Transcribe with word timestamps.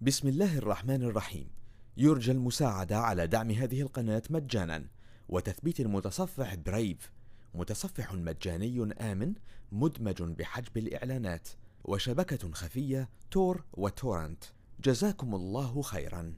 بسم 0.00 0.28
الله 0.28 0.58
الرحمن 0.58 1.02
الرحيم. 1.02 1.50
يرجى 1.96 2.32
المساعدة 2.32 2.98
على 2.98 3.26
دعم 3.26 3.50
هذه 3.50 3.80
القناة 3.80 4.22
مجانا. 4.30 4.84
وتثبيت 5.28 5.80
المتصفح 5.80 6.54
برايف 6.54 7.12
متصفح 7.54 8.12
مجاني 8.12 8.94
آمن 9.00 9.34
مدمج 9.72 10.22
بحجب 10.22 10.76
الإعلانات. 10.76 11.48
وشبكة 11.84 12.52
خفية 12.52 13.08
تور 13.30 13.64
وتورنت. 13.72 14.44
جزاكم 14.84 15.34
الله 15.34 15.82
خيرا. 15.82 16.34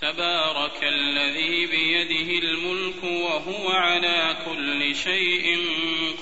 تبارك 0.00 0.82
الذي 0.82 1.66
بيده 1.66 2.46
الملك 2.46 3.04
وهو 3.04 3.68
على 3.68 4.36
كل 4.44 4.94
شيء 4.94 5.58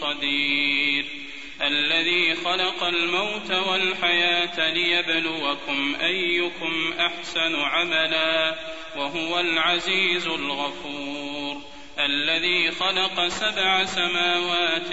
قدير. 0.03 1.20
الذي 1.63 2.35
خلق 2.35 2.85
الموت 2.85 3.51
والحياة 3.51 4.71
ليبلوكم 4.71 5.97
أيكم 6.03 6.95
أحسن 7.01 7.57
عملا 7.57 8.55
وهو 8.97 9.41
العزيز 9.41 10.27
الغفور 10.27 11.57
الذي 11.99 12.71
خلق 12.71 13.29
سبع 13.29 13.85
سماوات 13.85 14.89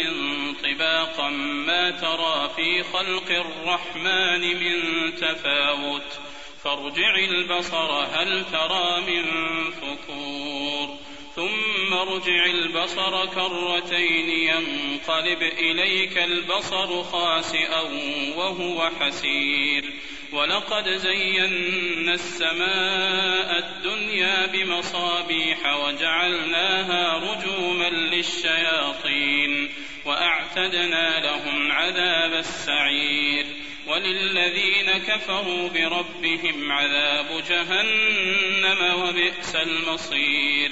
طباقا 0.64 1.30
ما 1.68 1.92
ترى 1.92 2.50
في 2.56 2.84
خلق 2.84 3.30
الرحمن 3.30 4.42
من 4.42 5.16
تفاوت 5.16 6.20
فارجع 6.64 7.16
البصر 7.16 7.92
هل 7.92 8.46
ترى 8.52 9.02
من 9.02 9.26
فطور 9.72 11.07
ثم 11.38 11.94
ارجع 11.94 12.46
البصر 12.46 13.26
كرتين 13.26 14.30
ينقلب 14.30 15.42
إليك 15.42 16.18
البصر 16.18 17.04
خاسئا 17.04 17.82
وهو 18.36 18.90
حسير. 19.00 19.84
ولقد 20.32 20.90
زينا 20.90 22.14
السماء 22.14 23.58
الدنيا 23.58 24.46
بمصابيح 24.46 25.76
وجعلناها 25.76 27.18
رجوما 27.18 27.90
للشياطين 27.90 29.70
وأعتدنا 30.06 31.20
لهم 31.20 31.72
عذاب 31.72 32.34
السعير. 32.34 33.46
وللذين 33.88 34.92
كفروا 35.08 35.70
بربهم 35.70 36.72
عذاب 36.72 37.44
جهنم 37.50 39.02
وبئس 39.02 39.56
المصير. 39.56 40.72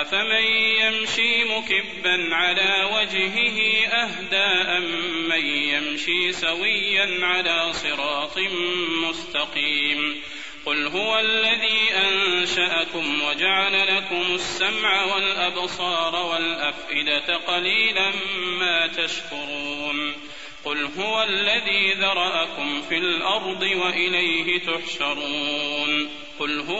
أفمن 0.00 0.44
يمشي 0.80 1.44
مكبا 1.44 2.34
على 2.34 2.90
وجهه 2.92 3.86
أهدى 3.86 4.70
أم 4.76 4.84
من 5.28 5.46
يمشي 5.46 6.32
سويا 6.32 7.26
على 7.26 7.72
صراط 7.72 8.38
مستقيم 9.08 10.22
قل 10.66 10.86
هو 10.86 11.18
الذي 11.18 11.92
أنشأكم 11.94 13.22
وجعل 13.22 13.96
لكم 13.96 14.34
السمع 14.34 15.04
والأبصار 15.04 16.26
والأفئدة 16.26 17.36
قليلا 17.36 18.12
ما 18.60 18.86
تشكرون 18.86 20.14
قل 20.64 20.90
هو 20.98 21.22
الذي 21.22 21.92
ذرأكم 21.92 22.82
في 22.82 22.98
الأرض 22.98 23.62
وإليه 23.62 24.58
تحشرون 24.58 26.25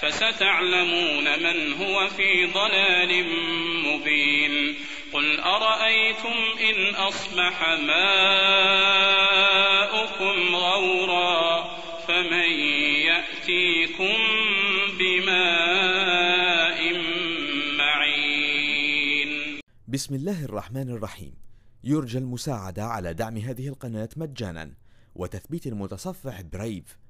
فستعلمون 0.00 1.24
من 1.24 1.72
هو 1.72 2.08
في 2.08 2.46
ضلال 2.46 3.24
مبين. 3.86 4.74
قل 5.12 5.40
أرأيتم 5.40 6.36
إن 6.70 6.94
أصبح 6.94 7.68
ماؤكم 7.68 7.96
غورا 10.54 11.78
فمن 12.08 12.50
يأتيكم 13.10 14.18
بماء 14.98 16.80
معين. 17.78 19.60
بسم 19.88 20.14
الله 20.14 20.44
الرحمن 20.44 20.90
الرحيم. 20.90 21.34
يرجى 21.84 22.18
المساعدة 22.18 22.84
على 22.84 23.14
دعم 23.14 23.36
هذه 23.36 23.68
القناة 23.68 24.08
مجانا 24.16 24.74
وتثبيت 25.14 25.66
المتصفح 25.66 26.40
برايف. 26.40 27.09